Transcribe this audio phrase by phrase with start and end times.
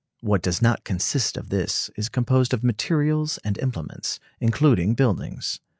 [0.21, 5.59] What does not consist of this is composed of materials and implements, including buildings.